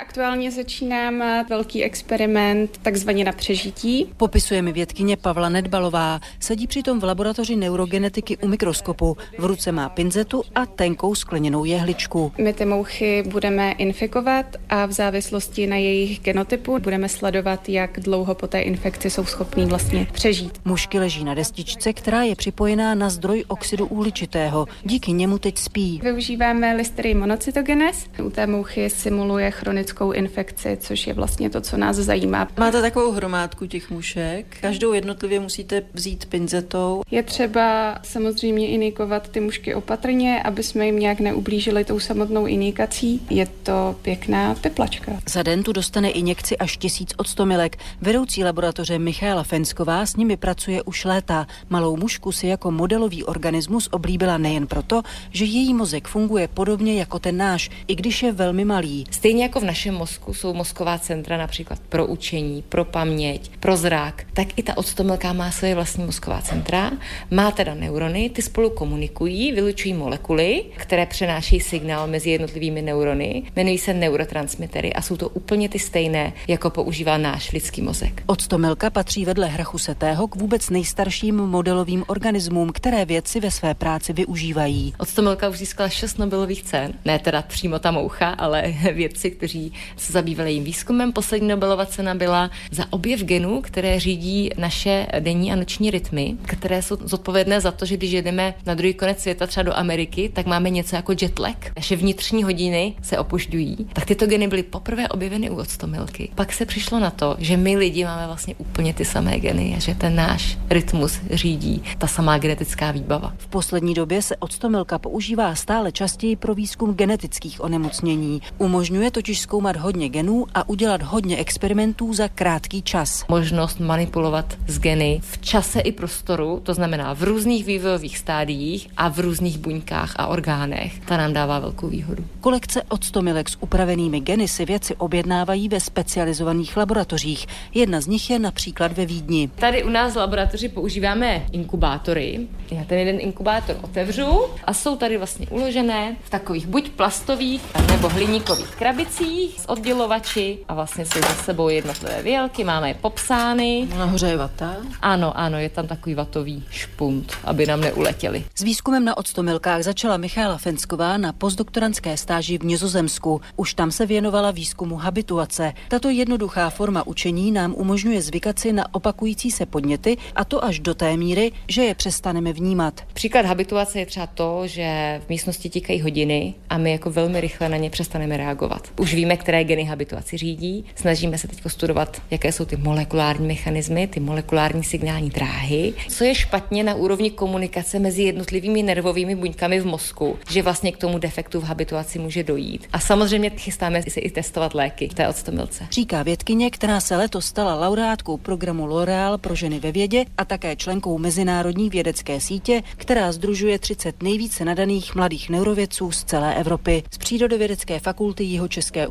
Aktuálně 0.00 0.50
začínám 0.50 1.24
velký 1.48 1.84
experiment 1.84 2.78
takzvaně 2.78 3.24
na 3.24 3.32
přežití. 3.32 4.12
Popisuje 4.16 4.62
mi 4.62 4.72
vědkyně 4.72 5.16
Pavla 5.16 5.48
Nedbalová. 5.48 6.20
Sedí 6.40 6.66
přitom 6.66 7.00
v 7.00 7.04
laboratoři 7.04 7.56
neurogenetiky 7.56 8.36
u 8.36 8.48
mikroskopu. 8.48 9.16
V 9.38 9.44
ruce 9.44 9.72
má 9.72 9.88
pinzetu 9.88 10.42
a 10.54 10.66
tenkou 10.66 11.14
skleněnou 11.14 11.64
jehličku. 11.64 12.32
My 12.38 12.52
ty 12.52 12.64
mouchy 12.64 13.24
budeme 13.26 13.72
infikovat 13.72 14.46
a 14.68 14.86
v 14.86 14.92
závislosti 14.92 15.66
na 15.66 15.76
jejich 15.76 16.20
genotypu 16.20 16.78
budeme 16.78 17.08
sledovat, 17.08 17.68
jak 17.68 18.00
dlouho 18.00 18.34
po 18.34 18.46
té 18.46 18.60
infekci 18.60 19.10
jsou 19.10 19.24
schopní 19.24 19.66
vlastně 19.66 20.06
přežít. 20.12 20.60
Mušky 20.64 20.98
leží 20.98 21.24
na 21.24 21.34
destičce, 21.34 21.92
která 21.92 22.22
je 22.22 22.36
připojená 22.36 22.94
na 22.94 23.10
zdroj 23.10 23.44
oxidu 23.48 23.86
uhličitého. 23.86 24.66
Díky 24.84 25.12
němu 25.12 25.38
teď 25.38 25.58
spí. 25.58 26.00
Využíváme 26.02 26.76
listerii 26.76 27.14
monocytogenes. 27.14 28.06
U 28.24 28.30
té 28.30 28.46
mouchy 28.46 28.90
simuluje 28.90 29.50
chronický 29.50 29.89
chronickou 29.90 30.12
infekci, 30.12 30.78
což 30.80 31.06
je 31.06 31.14
vlastně 31.14 31.50
to, 31.50 31.60
co 31.60 31.76
nás 31.76 31.96
zajímá. 31.96 32.48
Máte 32.58 32.82
takovou 32.82 33.12
hromádku 33.12 33.66
těch 33.66 33.90
mušek, 33.90 34.56
každou 34.60 34.92
jednotlivě 34.92 35.40
musíte 35.40 35.82
vzít 35.94 36.26
pinzetou. 36.26 37.02
Je 37.10 37.22
třeba 37.22 37.98
samozřejmě 38.02 38.68
inikovat 38.68 39.28
ty 39.28 39.40
mušky 39.40 39.74
opatrně, 39.74 40.42
aby 40.42 40.62
jsme 40.62 40.86
jim 40.86 40.98
nějak 40.98 41.20
neublížili 41.20 41.84
tou 41.84 41.98
samotnou 41.98 42.46
inikací. 42.46 43.22
Je 43.30 43.46
to 43.62 43.96
pěkná 44.02 44.54
teplačka. 44.54 45.12
Za 45.28 45.42
den 45.42 45.62
tu 45.62 45.72
dostane 45.72 46.10
injekci 46.10 46.58
až 46.58 46.76
tisíc 46.76 47.14
odstomilek. 47.16 47.78
Vedoucí 48.00 48.44
laboratoře 48.44 48.98
Michála 48.98 49.42
Fensková 49.42 50.06
s 50.06 50.16
nimi 50.16 50.36
pracuje 50.36 50.82
už 50.82 51.04
léta. 51.04 51.46
Malou 51.68 51.96
mušku 51.96 52.32
si 52.32 52.46
jako 52.46 52.70
modelový 52.70 53.24
organismus 53.24 53.88
oblíbila 53.90 54.38
nejen 54.38 54.66
proto, 54.66 55.02
že 55.30 55.44
její 55.44 55.74
mozek 55.74 56.08
funguje 56.08 56.48
podobně 56.48 56.98
jako 56.98 57.18
ten 57.18 57.36
náš, 57.36 57.70
i 57.88 57.94
když 57.94 58.22
je 58.22 58.32
velmi 58.32 58.64
malý. 58.64 59.04
Stejně 59.10 59.42
jako 59.42 59.60
v 59.60 59.64
našem 59.64 59.79
mozku 59.86 60.34
jsou 60.34 60.54
mozková 60.54 60.98
centra 60.98 61.36
například 61.36 61.78
pro 61.88 62.06
učení, 62.06 62.62
pro 62.68 62.84
paměť, 62.84 63.50
pro 63.60 63.76
zrak, 63.76 64.24
tak 64.32 64.58
i 64.58 64.62
ta 64.62 64.76
octomilka 64.76 65.32
má 65.32 65.50
svoje 65.50 65.74
vlastní 65.74 66.04
mozková 66.04 66.42
centra, 66.42 66.90
má 67.30 67.50
teda 67.50 67.74
neurony, 67.74 68.30
ty 68.30 68.42
spolu 68.42 68.70
komunikují, 68.70 69.52
vylučují 69.52 69.94
molekuly, 69.94 70.64
které 70.76 71.06
přenášejí 71.06 71.60
signál 71.60 72.06
mezi 72.06 72.30
jednotlivými 72.30 72.82
neurony, 72.82 73.42
jmenují 73.56 73.78
se 73.78 73.94
neurotransmitery 73.94 74.92
a 74.92 75.02
jsou 75.02 75.16
to 75.16 75.28
úplně 75.28 75.68
ty 75.68 75.78
stejné, 75.78 76.32
jako 76.48 76.70
používá 76.70 77.18
náš 77.18 77.52
lidský 77.52 77.82
mozek. 77.82 78.22
Octomilka 78.26 78.90
patří 78.90 79.24
vedle 79.24 79.46
hrachu 79.46 79.78
setého 79.78 80.28
k 80.28 80.36
vůbec 80.36 80.70
nejstarším 80.70 81.36
modelovým 81.36 82.04
organismům, 82.06 82.72
které 82.72 83.04
vědci 83.04 83.40
ve 83.40 83.50
své 83.50 83.74
práci 83.74 84.12
využívají. 84.12 84.94
Octomilka 84.98 85.48
už 85.48 85.58
získala 85.58 85.88
šest 85.88 86.18
Nobelových 86.18 86.62
cen, 86.62 86.92
ne 87.04 87.18
teda 87.18 87.42
přímo 87.42 87.78
ta 87.78 87.90
moucha, 87.90 88.28
ale 88.28 88.62
vědci, 88.94 89.30
kteří 89.30 89.59
se 89.96 90.12
zabývali 90.12 90.50
jejím 90.50 90.64
výzkumem. 90.64 91.12
Poslední 91.12 91.48
Nobelova 91.48 91.86
cena 91.86 92.14
byla 92.14 92.50
za 92.70 92.84
objev 92.90 93.20
genů, 93.20 93.60
které 93.60 94.00
řídí 94.00 94.50
naše 94.58 95.06
denní 95.20 95.52
a 95.52 95.56
noční 95.56 95.90
rytmy, 95.90 96.36
které 96.46 96.82
jsou 96.82 96.96
zodpovědné 97.04 97.60
za 97.60 97.70
to, 97.70 97.84
že 97.86 97.96
když 97.96 98.10
jedeme 98.12 98.54
na 98.66 98.74
druhý 98.74 98.94
konec 98.94 99.20
světa, 99.20 99.46
třeba 99.46 99.62
do 99.64 99.76
Ameriky, 99.76 100.30
tak 100.34 100.46
máme 100.46 100.70
něco 100.70 100.96
jako 100.96 101.12
jetlag. 101.22 101.72
Naše 101.76 101.96
vnitřní 101.96 102.42
hodiny 102.42 102.94
se 103.02 103.18
opožďují. 103.18 103.76
Tak 103.92 104.04
tyto 104.06 104.26
geny 104.26 104.48
byly 104.48 104.62
poprvé 104.62 105.08
objeveny 105.08 105.50
u 105.50 105.56
octomilky. 105.56 106.30
Pak 106.34 106.52
se 106.52 106.66
přišlo 106.66 107.00
na 107.00 107.10
to, 107.10 107.36
že 107.38 107.56
my 107.56 107.76
lidi 107.76 108.04
máme 108.04 108.26
vlastně 108.26 108.54
úplně 108.58 108.94
ty 108.94 109.04
samé 109.04 109.40
geny 109.40 109.74
a 109.76 109.80
že 109.80 109.94
ten 109.94 110.16
náš 110.16 110.58
rytmus 110.70 111.20
řídí 111.30 111.82
ta 111.98 112.06
samá 112.06 112.38
genetická 112.38 112.90
výbava. 112.90 113.32
V 113.38 113.46
poslední 113.46 113.94
době 113.94 114.22
se 114.22 114.36
octomilka 114.36 114.98
používá 114.98 115.54
stále 115.54 115.92
častěji 115.92 116.36
pro 116.36 116.54
výzkum 116.54 116.94
genetických 116.94 117.64
onemocnění. 117.64 118.42
Umožňuje 118.58 119.10
totiž 119.10 119.40
zkoumat 119.50 119.76
hodně 119.76 120.08
genů 120.08 120.46
a 120.54 120.68
udělat 120.68 121.02
hodně 121.02 121.36
experimentů 121.36 122.14
za 122.14 122.28
krátký 122.28 122.82
čas. 122.82 123.24
Možnost 123.28 123.80
manipulovat 123.80 124.58
s 124.66 124.78
geny 124.78 125.20
v 125.22 125.38
čase 125.38 125.80
i 125.80 125.92
prostoru, 125.92 126.60
to 126.62 126.74
znamená 126.74 127.14
v 127.14 127.22
různých 127.22 127.64
vývojových 127.64 128.18
stádiích 128.18 128.88
a 128.96 129.08
v 129.08 129.18
různých 129.18 129.58
buňkách 129.58 130.14
a 130.16 130.26
orgánech. 130.26 131.00
Ta 131.00 131.16
nám 131.16 131.32
dává 131.32 131.58
velkou 131.58 131.88
výhodu. 131.88 132.24
Kolekce 132.40 132.82
octomilek 132.82 133.48
s 133.48 133.56
upravenými 133.60 134.20
geny 134.20 134.48
si 134.48 134.64
věci 134.64 134.96
objednávají 134.96 135.68
ve 135.68 135.80
specializovaných 135.80 136.76
laboratořích. 136.76 137.46
Jedna 137.74 138.00
z 138.00 138.06
nich 138.06 138.30
je 138.30 138.38
například 138.38 138.92
ve 138.92 139.06
Vídni. 139.06 139.50
Tady 139.54 139.84
u 139.84 139.88
nás 139.88 140.14
v 140.14 140.16
laboratoři 140.16 140.68
používáme 140.68 141.46
inkubátory. 141.52 142.46
Já 142.70 142.84
ten 142.84 142.98
jeden 142.98 143.20
inkubátor 143.20 143.76
otevřu 143.82 144.40
a 144.64 144.74
jsou 144.74 144.96
tady 144.96 145.18
vlastně 145.18 145.46
uložené 145.50 146.16
v 146.24 146.30
takových 146.30 146.66
buď 146.66 146.90
plastových 146.90 147.62
nebo 147.90 148.08
hliníkových 148.08 148.76
krabicích 148.76 149.39
s 149.48 149.68
oddělovači 149.68 150.58
a 150.68 150.74
vlastně 150.74 151.06
jsou 151.06 151.20
za 151.20 151.34
sebou 151.34 151.68
jednotlivé 151.68 152.22
vělky, 152.22 152.64
máme 152.64 152.88
je 152.88 152.94
popsány. 152.94 153.88
Nahoře 153.98 154.26
je 154.26 154.36
vata. 154.36 154.76
Ano, 155.02 155.38
ano, 155.38 155.58
je 155.58 155.68
tam 155.68 155.86
takový 155.86 156.14
vatový 156.14 156.64
špunt, 156.70 157.32
aby 157.44 157.66
nám 157.66 157.80
neuletěli. 157.80 158.44
S 158.54 158.62
výzkumem 158.62 159.04
na 159.04 159.16
octomilkách 159.16 159.82
začala 159.82 160.16
Michála 160.16 160.58
Fensková 160.58 161.16
na 161.16 161.32
postdoktorantské 161.32 162.16
stáži 162.16 162.58
v 162.58 162.64
Nizozemsku. 162.64 163.40
Už 163.56 163.74
tam 163.74 163.90
se 163.90 164.06
věnovala 164.06 164.50
výzkumu 164.50 164.96
habituace. 164.96 165.72
Tato 165.88 166.08
jednoduchá 166.08 166.70
forma 166.70 167.06
učení 167.06 167.52
nám 167.52 167.74
umožňuje 167.76 168.22
zvykat 168.22 168.58
si 168.58 168.72
na 168.72 168.94
opakující 168.94 169.50
se 169.50 169.66
podněty 169.66 170.16
a 170.34 170.44
to 170.44 170.64
až 170.64 170.78
do 170.78 170.94
té 170.94 171.16
míry, 171.16 171.52
že 171.68 171.82
je 171.82 171.94
přestaneme 171.94 172.52
vnímat. 172.52 173.00
Příklad 173.12 173.46
habituace 173.46 173.98
je 173.98 174.06
třeba 174.06 174.26
to, 174.26 174.66
že 174.66 175.20
v 175.26 175.28
místnosti 175.28 175.70
tikají 175.70 176.00
hodiny 176.00 176.54
a 176.70 176.78
my 176.78 176.92
jako 176.92 177.10
velmi 177.10 177.40
rychle 177.40 177.68
na 177.68 177.76
ně 177.76 177.90
přestaneme 177.90 178.36
reagovat. 178.36 178.88
Už 178.98 179.14
víme, 179.14 179.29
které 179.36 179.64
geny 179.64 179.84
habituaci 179.84 180.36
řídí. 180.36 180.84
Snažíme 180.94 181.38
se 181.38 181.48
teď 181.48 181.60
studovat, 181.66 182.22
jaké 182.30 182.52
jsou 182.52 182.64
ty 182.64 182.76
molekulární 182.76 183.46
mechanismy, 183.46 184.06
ty 184.06 184.20
molekulární 184.20 184.84
signální 184.84 185.30
dráhy. 185.30 185.92
Co 186.08 186.24
je 186.24 186.34
špatně 186.34 186.84
na 186.84 186.94
úrovni 186.94 187.30
komunikace 187.30 187.98
mezi 187.98 188.22
jednotlivými 188.22 188.82
nervovými 188.82 189.34
buňkami 189.34 189.80
v 189.80 189.86
mozku, 189.86 190.38
že 190.50 190.62
vlastně 190.62 190.92
k 190.92 190.96
tomu 190.96 191.18
defektu 191.18 191.60
v 191.60 191.64
habituaci 191.64 192.18
může 192.18 192.42
dojít. 192.42 192.86
A 192.92 193.00
samozřejmě 193.00 193.50
chystáme 193.50 194.02
si 194.02 194.20
i 194.20 194.30
testovat 194.30 194.74
léky 194.74 195.08
v 195.08 195.14
té 195.14 195.28
octomilce. 195.28 195.86
Říká 195.90 196.22
vědkyně, 196.22 196.70
která 196.70 197.00
se 197.00 197.16
letos 197.16 197.46
stala 197.46 197.88
laureátkou 197.88 198.36
programu 198.36 198.86
L'Oreal 198.86 199.38
pro 199.38 199.54
ženy 199.54 199.80
ve 199.80 199.92
vědě 199.92 200.24
a 200.38 200.44
také 200.44 200.76
členkou 200.76 201.18
mezinárodní 201.18 201.90
vědecké 201.90 202.40
sítě, 202.40 202.82
která 202.96 203.32
združuje 203.32 203.78
30 203.78 204.22
nejvíce 204.22 204.64
nadaných 204.64 205.14
mladých 205.14 205.50
neurovědců 205.50 206.12
z 206.12 206.24
celé 206.24 206.54
Evropy. 206.54 207.02
Z 207.10 207.18
Přírodovědecké 207.18 208.00
fakulty 208.00 208.44
Jihočeské 208.44 209.08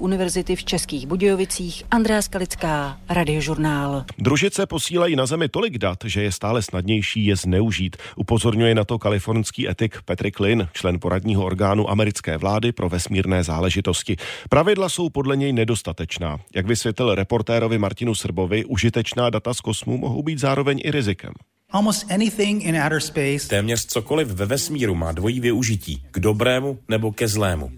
v 0.55 0.63
Českých 0.63 1.07
Budějovicích 1.07 1.83
Andrea 1.91 2.21
Skalická, 2.21 2.97
Radiožurnál. 3.09 4.05
Družice 4.17 4.65
posílají 4.65 5.15
na 5.15 5.25
Zemi 5.25 5.49
tolik 5.49 5.77
dat, 5.77 5.97
že 6.05 6.23
je 6.23 6.31
stále 6.31 6.61
snadnější 6.61 7.25
je 7.25 7.35
zneužít. 7.35 7.97
Upozorňuje 8.15 8.75
na 8.75 8.83
to 8.83 8.99
kalifornský 8.99 9.69
etik 9.69 10.01
Patrick 10.05 10.39
Lynn, 10.39 10.67
člen 10.73 10.99
poradního 10.99 11.45
orgánu 11.45 11.89
americké 11.89 12.37
vlády 12.37 12.71
pro 12.71 12.89
vesmírné 12.89 13.43
záležitosti. 13.43 14.15
Pravidla 14.49 14.89
jsou 14.89 15.09
podle 15.09 15.37
něj 15.37 15.53
nedostatečná. 15.53 16.37
Jak 16.55 16.65
vysvětlil 16.65 17.15
reportérovi 17.15 17.77
Martinu 17.77 18.15
Srbovi, 18.15 18.65
užitečná 18.65 19.29
data 19.29 19.53
z 19.53 19.61
kosmu 19.61 19.97
mohou 19.97 20.23
být 20.23 20.39
zároveň 20.39 20.81
i 20.83 20.91
rizikem. 20.91 21.33
Téměř 23.47 23.85
cokoliv 23.85 24.27
ve 24.27 24.45
vesmíru 24.45 24.95
má 24.95 25.11
dvojí 25.11 25.39
využití, 25.39 26.03
k 26.11 26.19
dobrému 26.19 26.79
nebo 26.87 27.11
ke 27.11 27.27
zlému. 27.27 27.71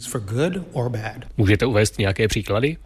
Můžete 1.38 1.66
uvést 1.66 2.00
nějaké 2.00 2.28
příklady? 2.28 2.78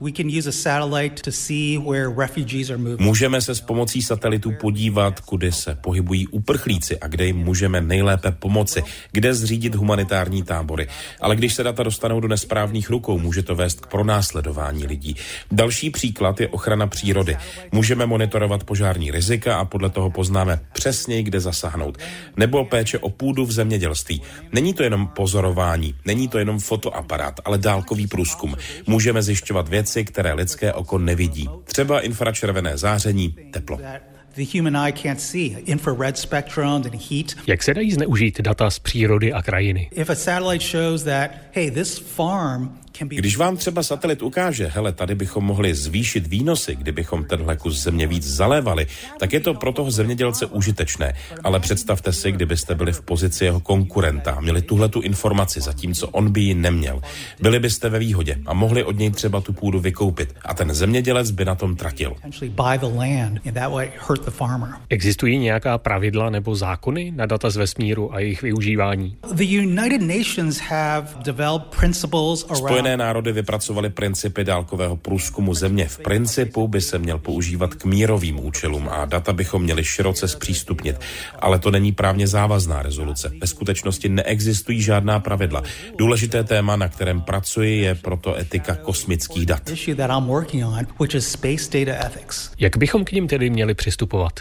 Můžeme 2.99 3.41
se 3.41 3.55
s 3.55 3.61
pomocí 3.61 4.01
satelitů 4.01 4.51
podívat, 4.61 5.19
kudy 5.19 5.51
se 5.51 5.75
pohybují 5.75 6.27
uprchlíci 6.27 6.99
a 6.99 7.07
kde 7.07 7.25
jim 7.25 7.37
můžeme 7.37 7.81
nejlépe 7.81 8.31
pomoci, 8.31 8.83
kde 9.11 9.33
zřídit 9.33 9.75
humanitární 9.75 10.43
tábory. 10.43 10.87
Ale 11.21 11.35
když 11.35 11.53
se 11.53 11.63
data 11.63 11.83
dostanou 11.83 12.19
do 12.19 12.27
nesprávných 12.27 12.89
rukou, 12.89 13.19
může 13.19 13.43
to 13.43 13.55
vést 13.55 13.81
k 13.81 13.87
pronásledování 13.87 14.87
lidí. 14.87 15.15
Další 15.51 15.89
příklad 15.89 16.41
je 16.41 16.47
ochrana 16.47 16.87
přírody. 16.87 17.37
Můžeme 17.71 18.05
monitorovat 18.05 18.63
požární 18.63 19.11
rizika 19.11 19.59
a 19.59 19.65
podle 19.65 19.89
toho 19.89 20.09
poznáme 20.11 20.59
přes 20.73 20.94
přesněji, 20.95 21.23
kde 21.23 21.39
zasáhnout. 21.39 21.97
Nebo 22.37 22.65
péče 22.65 22.99
o 22.99 23.09
půdu 23.09 23.45
v 23.45 23.51
zemědělství. 23.51 24.21
Není 24.51 24.73
to 24.73 24.83
jenom 24.83 25.07
pozorování, 25.07 25.95
není 26.05 26.27
to 26.27 26.39
jenom 26.39 26.59
fotoaparát, 26.59 27.39
ale 27.45 27.57
dálkový 27.57 28.07
průzkum. 28.07 28.55
Můžeme 28.87 29.21
zjišťovat 29.21 29.69
věci, 29.69 30.05
které 30.05 30.33
lidské 30.33 30.73
oko 30.73 30.97
nevidí. 30.97 31.49
Třeba 31.63 31.99
infračervené 31.99 32.77
záření, 32.77 33.35
teplo. 33.51 33.79
Jak 37.47 37.63
se 37.63 37.73
dají 37.73 37.91
zneužít 37.91 38.41
data 38.41 38.69
z 38.69 38.79
přírody 38.79 39.33
a 39.33 39.41
krajiny? 39.41 39.89
Když 42.99 43.37
vám 43.37 43.57
třeba 43.57 43.83
satelit 43.83 44.21
ukáže, 44.21 44.67
hele, 44.67 44.91
tady 44.91 45.15
bychom 45.15 45.43
mohli 45.43 45.75
zvýšit 45.75 46.27
výnosy, 46.27 46.75
kdybychom 46.75 47.25
tenhle 47.25 47.57
kus 47.57 47.83
země 47.83 48.07
víc 48.07 48.27
zalévali, 48.27 48.87
tak 49.19 49.33
je 49.33 49.39
to 49.39 49.53
pro 49.53 49.71
toho 49.71 49.91
zemědělce 49.91 50.45
užitečné. 50.45 51.13
Ale 51.43 51.59
představte 51.59 52.13
si, 52.13 52.31
kdybyste 52.31 52.75
byli 52.75 52.93
v 52.93 53.01
pozici 53.01 53.45
jeho 53.45 53.59
konkurenta 53.59 54.31
a 54.31 54.41
měli 54.41 54.61
tuhle 54.61 54.89
tu 54.89 55.01
informaci, 55.01 55.61
zatímco 55.61 56.07
on 56.07 56.31
by 56.31 56.41
ji 56.41 56.53
neměl. 56.53 57.01
Byli 57.41 57.59
byste 57.59 57.89
ve 57.89 57.99
výhodě 57.99 58.37
a 58.45 58.53
mohli 58.53 58.83
od 58.83 58.97
něj 58.97 59.11
třeba 59.11 59.41
tu 59.41 59.53
půdu 59.53 59.79
vykoupit 59.79 60.35
a 60.45 60.53
ten 60.53 60.73
zemědělec 60.73 61.31
by 61.31 61.45
na 61.45 61.55
tom 61.55 61.75
tratil. 61.75 62.15
Existují 64.89 65.37
nějaká 65.37 65.77
pravidla 65.77 66.29
nebo 66.29 66.55
zákony 66.55 67.11
na 67.15 67.25
data 67.25 67.49
z 67.49 67.57
vesmíru 67.57 68.13
a 68.13 68.19
jejich 68.19 68.41
využívání? 68.41 69.17
Spojené 72.55 72.84
národy 72.93 73.31
vypracovaly 73.31 73.89
principy 73.89 74.43
dálkového 74.43 74.95
průzkumu 74.95 75.53
země. 75.53 75.87
V 75.87 75.97
principu 75.99 76.67
by 76.67 76.81
se 76.81 76.99
měl 76.99 77.17
používat 77.17 77.73
k 77.73 77.85
mírovým 77.85 78.45
účelům 78.45 78.89
a 78.89 79.05
data 79.05 79.33
bychom 79.33 79.63
měli 79.63 79.83
široce 79.83 80.27
zpřístupnit. 80.27 80.95
Ale 81.39 81.59
to 81.59 81.71
není 81.71 81.91
právně 81.91 82.27
závazná 82.27 82.81
rezoluce. 82.81 83.31
Ve 83.41 83.47
skutečnosti 83.47 84.09
neexistují 84.09 84.81
žádná 84.81 85.19
pravidla. 85.19 85.63
Důležité 85.97 86.43
téma, 86.43 86.75
na 86.75 86.87
kterém 86.87 87.21
pracuji, 87.21 87.81
je 87.81 87.95
proto 87.95 88.35
etika 88.37 88.75
kosmických 88.75 89.45
dat. 89.45 89.61
Jak 92.59 92.77
bychom 92.77 93.05
k 93.05 93.11
ním 93.11 93.27
tedy 93.27 93.49
měli 93.49 93.73
přistupovat? 93.73 94.39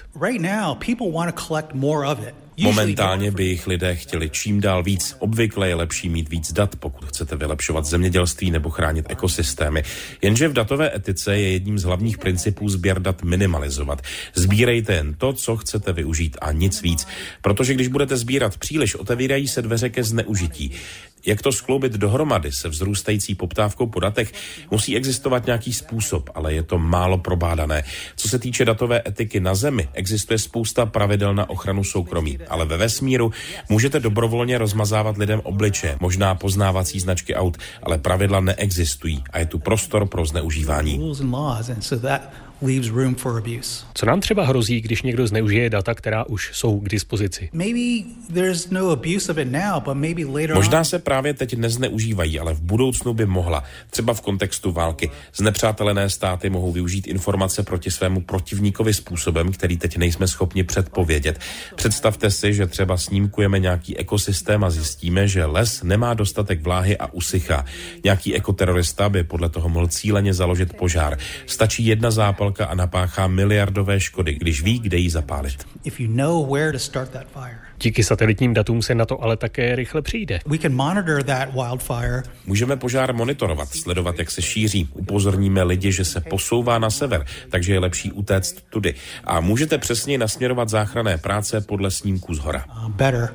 Momentálně 2.61 3.31
by 3.31 3.45
jich 3.45 3.67
lidé 3.67 3.97
chtěli 3.97 4.31
čím 4.31 4.61
dál 4.61 4.83
víc. 4.83 5.17
Obvykle 5.19 5.69
je 5.69 5.75
lepší 5.75 6.09
mít 6.09 6.29
víc 6.29 6.53
dat, 6.53 6.77
pokud 6.77 7.05
chcete 7.05 7.37
vylepšovat 7.37 7.85
zemědělství 7.85 8.51
nebo 8.51 8.71
chránit 8.71 9.07
ekosystémy. 9.09 9.83
Jenže 10.23 10.49
v 10.49 10.53
datové 10.53 10.97
etice 10.97 11.39
je 11.39 11.53
jedním 11.53 11.79
z 11.79 11.83
hlavních 11.83 12.19
principů 12.19 12.69
sběr 12.69 13.03
dat 13.03 13.23
minimalizovat. 13.23 14.03
Sbírejte 14.35 14.95
jen 14.95 15.15
to, 15.15 15.33
co 15.33 15.57
chcete 15.57 15.93
využít 15.93 16.37
a 16.41 16.53
nic 16.53 16.83
víc. 16.83 17.07
Protože 17.43 17.75
když 17.75 17.89
budete 17.89 18.17
sbírat 18.17 18.57
příliš, 18.57 18.95
otevírají 18.95 19.49
se 19.49 19.63
dveře 19.63 19.89
ke 19.89 20.05
zneužití. 20.05 20.73
Jak 21.27 21.43
to 21.43 21.53
skloubit 21.53 21.93
dohromady 21.93 22.53
se 22.53 22.69
vzrůstající 22.69 23.35
poptávkou 23.35 23.87
po 23.87 24.01
datech, 24.01 24.33
musí 24.71 24.97
existovat 24.97 25.47
nějaký 25.47 25.73
způsob, 25.73 26.31
ale 26.35 26.55
je 26.55 26.63
to 26.63 26.79
málo 26.79 27.19
probádané. 27.19 27.85
Co 28.17 28.29
se 28.29 28.39
týče 28.39 28.65
datové 28.65 29.03
etiky 29.07 29.41
na 29.41 29.55
Zemi, 29.55 29.89
existuje 29.93 30.39
spousta 30.39 30.87
pravidel 30.87 31.35
na 31.35 31.51
ochranu 31.51 31.85
soukromí, 31.85 32.39
ale 32.49 32.65
ve 32.65 32.77
vesmíru 32.77 33.33
můžete 33.69 34.01
dobrovolně 34.01 34.59
rozmazávat 34.59 35.17
lidem 35.17 35.41
obliče, 35.45 35.97
možná 36.01 36.35
poznávací 36.35 37.01
značky 37.01 37.35
aut, 37.35 37.57
ale 37.83 37.99
pravidla 37.99 38.41
neexistují 38.41 39.25
a 39.31 39.39
je 39.39 39.47
tu 39.47 39.59
prostor 39.59 40.07
pro 40.07 40.27
zneužívání 40.27 41.15
leaves 42.63 42.91
room 42.91 43.15
for 43.15 43.39
abuse. 43.39 43.85
Co 43.95 44.07
nám 44.07 44.21
třeba 44.21 44.45
hrozí, 44.45 44.81
když 44.81 45.03
někdo 45.03 45.27
zneužije 45.27 45.71
data, 45.71 45.95
která 45.95 46.25
už 46.25 46.51
jsou 46.53 46.81
k 46.81 46.89
dispozici? 46.89 47.51
No 50.55 50.55
Možná 50.55 50.85
se 50.85 50.99
právě 50.99 51.35
teď 51.35 51.57
nezneužívají, 51.57 52.39
ale 52.39 52.55
v 52.55 52.61
budoucnu 52.61 53.15
by 53.15 53.27
mohla. 53.27 53.65
Třeba 53.91 54.15
v 54.15 54.21
kontextu 54.21 54.73
války. 54.73 55.11
Znepřátelené 55.37 56.11
státy 56.11 56.51
mohou 56.51 56.73
využít 56.73 57.07
informace 57.07 57.63
proti 57.63 57.91
svému 57.91 58.21
protivníkovi 58.21 58.95
způsobem, 58.95 59.53
který 59.53 59.77
teď 59.77 59.97
nejsme 59.97 60.29
schopni 60.29 60.65
předpovědět. 60.65 61.41
Představte 61.75 62.31
si, 62.31 62.55
že 62.55 62.67
třeba 62.67 62.97
snímkujeme 62.97 63.59
nějaký 63.59 63.97
ekosystém 63.97 64.65
a 64.65 64.71
zjistíme, 64.71 65.29
že 65.29 65.45
les 65.45 65.83
nemá 65.83 66.15
dostatek 66.15 66.63
vláhy 66.63 66.99
a 66.99 67.07
usychá. 67.07 67.65
Nějaký 68.05 68.35
ekoterorista 68.35 69.09
by 69.09 69.25
podle 69.25 69.49
toho 69.49 69.69
mohl 69.69 69.89
cíleně 69.89 70.35
založit 70.35 70.77
požár. 70.77 71.19
Stačí 71.47 71.87
jedna 71.87 72.11
zápalka 72.45 72.67
a 72.67 72.75
napáchá 72.75 73.27
miliardové 73.27 74.01
škody, 74.01 74.35
když 74.35 74.63
ví, 74.63 74.79
kde 74.79 74.99
ji 74.99 75.11
zapálit. 75.11 75.67
Díky 77.81 78.05
satelitním 78.05 78.55
datům 78.55 78.83
se 78.83 78.95
na 78.95 79.07
to 79.07 79.23
ale 79.23 79.37
také 79.37 79.77
rychle 79.77 80.03
přijde. 80.03 80.41
Můžeme 82.47 82.77
požár 82.77 83.15
monitorovat, 83.15 83.69
sledovat, 83.69 84.19
jak 84.19 84.31
se 84.31 84.43
šíří. 84.43 84.89
Upozorníme 84.93 85.63
lidi, 85.63 85.93
že 85.93 86.05
se 86.05 86.21
posouvá 86.21 86.79
na 86.79 86.91
sever, 86.91 87.25
takže 87.49 87.73
je 87.73 87.79
lepší 87.79 88.13
utéct 88.13 88.65
tudy. 88.71 88.95
A 89.25 89.41
můžete 89.41 89.79
přesně 89.79 90.19
nasměrovat 90.19 90.69
záchranné 90.69 91.19
práce 91.19 91.61
podle 91.61 91.91
snímků 91.91 92.35
z 92.35 92.39
hora. 92.39 92.65
Uh, 92.87 93.27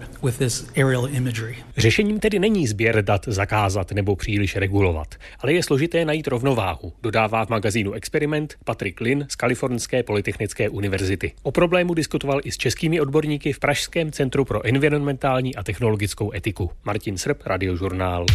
Řešením 1.77 2.19
tedy 2.19 2.39
není 2.39 2.67
sběr 2.67 3.03
dat 3.05 3.21
zakázat 3.27 3.91
nebo 3.91 4.15
příliš 4.15 4.55
regulovat, 4.55 5.15
ale 5.39 5.53
je 5.53 5.63
složité 5.63 6.05
najít 6.05 6.27
rovnováhu, 6.27 6.93
dodává 7.03 7.45
v 7.45 7.49
magazínu 7.49 7.93
Experiment 7.93 8.55
Patrik 8.63 9.01
Lin 9.01 9.25
z 9.29 9.35
Kalifornské 9.35 10.03
polytechnické 10.03 10.69
univerzity. 10.69 11.31
O 11.43 11.51
problému 11.51 11.93
diskutoval 11.93 12.39
i 12.43 12.51
s 12.51 12.57
českými 12.57 13.01
odborníky 13.01 13.53
v 13.53 13.59
Pražském 13.59 14.11
centru 14.11 14.28
Centru 14.29 14.45
pro 14.45 14.65
environmentální 14.65 15.55
a 15.55 15.63
technologickou 15.63 16.33
etiku. 16.33 16.71
Martin 16.83 17.17
Srb, 17.17 17.41
Radiožurnál. 17.45 18.25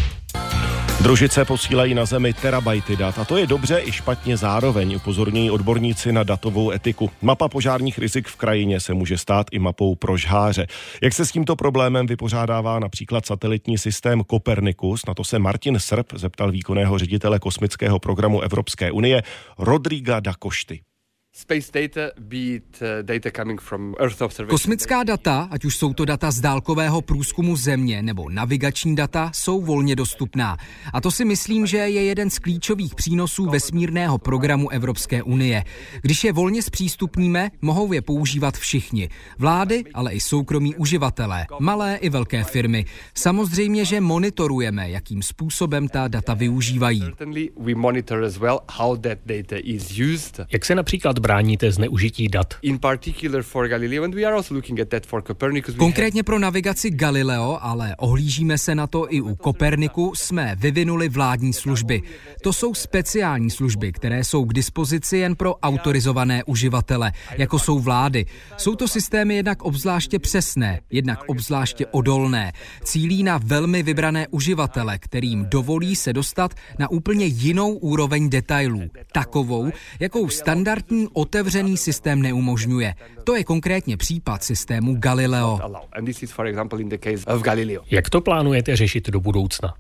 Družice 1.03 1.45
posílají 1.45 1.95
na 1.95 2.05
Zemi 2.05 2.33
terabajty 2.33 2.97
dat 2.97 3.19
a 3.19 3.25
to 3.25 3.37
je 3.37 3.47
dobře 3.47 3.83
i 3.85 3.93
špatně 3.93 4.37
zároveň, 4.37 4.97
upozorňují 4.97 5.51
odborníci 5.51 6.13
na 6.13 6.23
datovou 6.23 6.71
etiku. 6.71 7.11
Mapa 7.23 7.49
požárních 7.49 7.99
rizik 7.99 8.29
v 8.29 8.37
krajině 8.37 8.81
se 8.81 8.95
může 8.95 9.19
stát 9.19 9.47
i 9.53 9.59
mapou 9.59 9.95
pro 9.95 10.17
žháře. 10.17 10.67
Jak 11.03 11.15
se 11.15 11.27
s 11.27 11.33
tímto 11.33 11.57
problémem 11.57 12.07
vypořádává 12.07 12.79
například 12.79 13.27
satelitní 13.27 13.79
systém 13.79 14.23
Copernicus, 14.31 15.07
na 15.07 15.15
to 15.15 15.25
se 15.25 15.39
Martin 15.39 15.79
Srb 15.79 16.07
zeptal 16.15 16.51
výkonného 16.51 16.99
ředitele 16.99 17.39
kosmického 17.39 17.99
programu 17.99 18.41
Evropské 18.41 18.93
unie 18.93 19.23
Rodriga 19.59 20.21
da 20.21 20.35
Košty. 20.39 20.81
Kosmická 24.49 25.03
data, 25.05 25.49
ať 25.51 25.65
už 25.65 25.77
jsou 25.77 25.95
to 25.95 26.05
data 26.05 26.31
z 26.31 26.41
dálkového 26.41 27.03
průzkumu 27.03 27.57
Země 27.57 28.03
nebo 28.03 28.31
navigační 28.31 28.97
data, 28.97 29.31
jsou 29.35 29.61
volně 29.63 29.97
dostupná. 29.97 30.57
A 30.93 31.01
to 31.01 31.11
si 31.11 31.25
myslím, 31.25 31.67
že 31.67 31.77
je 31.77 32.05
jeden 32.05 32.31
z 32.31 32.39
klíčových 32.39 32.95
přínosů 32.95 33.47
vesmírného 33.51 34.19
programu 34.19 34.71
Evropské 34.71 35.23
unie. 35.23 35.65
Když 36.03 36.25
je 36.25 36.33
volně 36.33 36.63
zpřístupníme, 36.63 37.51
mohou 37.63 37.93
je 37.93 38.03
používat 38.03 38.57
všichni. 38.57 39.09
Vlády, 39.39 39.85
ale 39.95 40.13
i 40.13 40.21
soukromí 40.21 40.75
uživatelé, 40.75 41.47
malé 41.61 41.97
i 41.97 42.09
velké 42.09 42.45
firmy. 42.45 42.85
Samozřejmě, 43.15 43.85
že 43.85 44.01
monitorujeme, 44.01 44.91
jakým 44.91 45.23
způsobem 45.23 45.89
ta 45.89 46.09
data 46.09 46.35
využívají. 46.35 47.05
Jak 50.53 50.65
se 50.65 50.75
například 50.75 51.24
bráníte 51.25 51.73
zneužití 51.73 52.29
dat? 52.29 52.55
Konkrétně 55.77 56.23
pro 56.23 56.39
navigaci 56.39 56.91
Galileo, 56.91 57.59
ale 57.61 57.97
ohlížíme 57.99 58.59
se 58.59 58.75
na 58.75 58.87
to 58.87 59.15
i 59.15 59.21
u 59.21 59.35
Koperniku, 59.35 60.13
jsme 60.17 60.57
vyvinuli 60.59 61.09
vládní 61.09 61.53
služby. 61.53 62.03
To 62.43 62.53
jsou 62.53 62.75
speciální 62.75 63.51
služby, 63.51 63.93
které 63.93 64.25
jsou 64.25 64.45
k 64.45 64.53
dispozici 64.53 65.17
jen 65.17 65.37
pro 65.37 65.57
autorizované 65.57 66.45
uživatele, 66.45 67.13
jako 67.39 67.59
jsou 67.59 67.79
vlády. 67.79 68.27
Jsou 68.57 68.75
to 68.75 68.89
systémy 68.89 69.35
jednak 69.35 69.63
obzvláště 69.63 70.19
přesné, 70.19 70.81
jednak 70.91 71.19
obzvláště 71.27 71.87
odolné. 71.87 72.53
Cílí 72.85 73.23
na 73.23 73.39
velmi 73.39 73.83
vybrané 73.83 74.29
uživatele, 74.29 74.99
kterým 74.99 75.47
dovolí 75.49 75.97
se 75.97 76.13
dostat 76.13 76.55
na 76.79 76.91
úplně 76.91 77.27
jinou 77.27 77.73
úroveň 77.73 78.31
detailů. 78.31 78.83
Takovou, 79.13 79.71
jakou 80.01 80.29
standardní 80.29 81.09
otevřený 81.15 81.77
systém 81.77 82.23
neumožňuje. 82.23 82.95
To 83.25 83.37
je 83.37 83.45
konkrétně 83.45 83.97
případ 83.97 84.45
systému 84.45 84.97
Galileo. 84.99 85.61
Jak 87.91 88.11
to 88.11 88.21
plánujete 88.21 88.77
řešit 88.77 89.11
do 89.11 89.21
budoucna? 89.21 89.75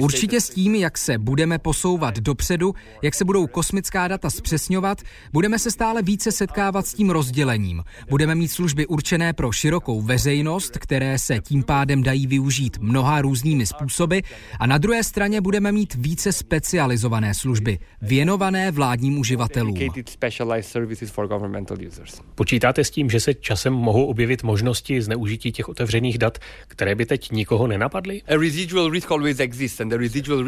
Určitě 0.00 0.40
s 0.40 0.50
tím, 0.50 0.74
jak 0.74 0.98
se 0.98 1.18
budeme 1.18 1.58
posouvat 1.58 2.18
dopředu, 2.18 2.74
jak 3.02 3.14
se 3.14 3.24
budou 3.24 3.46
kosmická 3.46 4.08
data 4.08 4.30
zpřesňovat, 4.30 5.02
budeme 5.32 5.58
se 5.58 5.70
stále 5.70 6.02
více 6.02 6.32
setkávat 6.32 6.86
s 6.86 6.94
tím 6.94 7.10
rozdělením. 7.10 7.84
Budeme 8.08 8.34
mít 8.34 8.48
služby 8.48 8.86
určené 8.86 9.32
pro 9.32 9.52
širokou 9.52 10.02
veřejnost, 10.02 10.78
které 10.78 11.18
se 11.18 11.38
tím 11.40 11.62
pádem 11.62 12.02
dají 12.02 12.26
využít 12.26 12.78
mnoha 12.80 13.22
různými 13.22 13.66
způsoby, 13.66 14.18
a 14.58 14.66
na 14.66 14.78
druhé 14.78 15.04
straně 15.04 15.40
budeme 15.40 15.72
mít 15.72 15.94
více 15.94 16.32
specializované 16.32 17.34
služby, 17.34 17.78
věnované 18.02 18.69
vládním 18.70 19.18
uživatelům. 19.18 19.76
Počítáte 22.34 22.84
s 22.84 22.90
tím, 22.90 23.10
že 23.10 23.20
se 23.20 23.34
časem 23.34 23.72
mohou 23.72 24.04
objevit 24.04 24.42
možnosti 24.42 25.02
zneužití 25.02 25.52
těch 25.52 25.68
otevřených 25.68 26.18
dat, 26.18 26.38
které 26.68 26.94
by 26.94 27.06
teď 27.06 27.30
nikoho 27.30 27.66
nenapadly? 27.66 28.22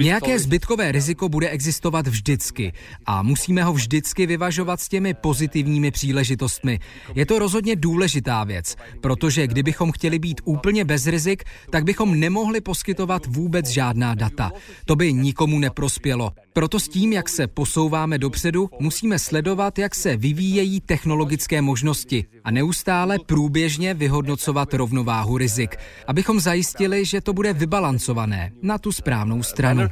Nějaké 0.05 0.39
zbytkové 0.39 0.93
riziko 0.93 1.29
bude 1.29 1.49
existovat 1.49 2.07
vždycky 2.07 2.73
a 3.07 3.23
musíme 3.23 3.65
ho 3.65 3.73
vždycky 3.73 4.27
vyvažovat 4.27 4.81
s 4.81 4.89
těmi 4.89 5.15
pozitivními 5.15 5.91
příležitostmi. 5.91 6.79
Je 7.15 7.27
to 7.27 7.39
rozhodně 7.39 7.77
důležitá 7.77 8.45
věc, 8.45 8.77
protože 9.01 9.47
kdybychom 9.47 9.93
chtěli 9.93 10.19
být 10.19 10.41
úplně 10.45 10.85
bez 10.85 11.07
rizik, 11.07 11.45
tak 11.71 11.85
bychom 11.85 12.21
nemohli 12.21 12.61
poskytovat 12.61 13.27
vůbec 13.27 13.69
žádná 13.69 14.15
data. 14.15 14.53
To 14.85 14.97
by 14.97 15.13
nikomu 15.13 15.59
neprospělo. 15.59 16.33
Proto 16.53 16.81
s 16.81 16.89
tím, 16.89 17.13
jak 17.13 17.29
se 17.29 17.47
posouváme 17.47 18.12
dopředu, 18.19 18.71
musíme 18.79 19.19
sledovat, 19.19 19.79
jak 19.79 19.95
se 19.95 20.17
vyvíjejí 20.17 20.81
technologické 20.81 21.63
možnosti 21.63 22.25
a 22.45 22.51
neustále 22.51 23.19
průběžně 23.27 23.95
vyhodnocovat 23.95 24.75
rovnováhu 24.75 25.39
rizik, 25.39 25.77
abychom 26.07 26.41
zajistili, 26.41 27.05
že 27.05 27.21
to 27.21 27.33
bude 27.33 27.53
vybalancované 27.53 28.53
na 28.63 28.79
tu 28.79 28.93
správnou 28.93 29.43
stranu. 29.43 29.89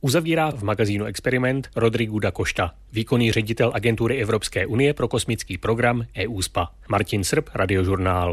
Uzavírá 0.00 0.50
v 0.50 0.62
magazínu 0.62 1.04
Experiment 1.04 1.68
Rodrigo 1.76 2.18
da 2.18 2.32
Costa, 2.32 2.74
výkonný 2.92 3.32
ředitel 3.32 3.72
agentury 3.74 4.22
Evropské 4.22 4.66
unie 4.66 4.94
pro 4.94 5.08
kosmický 5.08 5.58
program 5.58 6.04
EUSPA. 6.16 6.70
Martin 6.88 7.24
Srb, 7.24 7.48
Radiožurnál. 7.54 8.30